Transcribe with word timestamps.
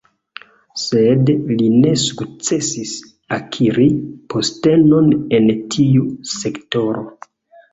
Sed 0.83 1.27
li 1.59 1.67
ne 1.73 1.91
sukcesis 2.03 2.95
akiri 3.37 3.87
postenon 4.35 5.13
en 5.41 5.53
tiu 5.77 6.09
sektoro. 6.35 7.07